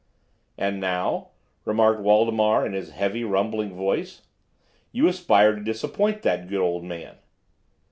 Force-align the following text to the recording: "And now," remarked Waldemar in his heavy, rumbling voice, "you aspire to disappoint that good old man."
"And 0.57 0.79
now," 0.79 1.27
remarked 1.63 2.01
Waldemar 2.01 2.65
in 2.65 2.73
his 2.73 2.89
heavy, 2.89 3.23
rumbling 3.23 3.75
voice, 3.75 4.23
"you 4.91 5.07
aspire 5.07 5.53
to 5.53 5.61
disappoint 5.61 6.23
that 6.23 6.47
good 6.49 6.57
old 6.59 6.83
man." 6.83 7.17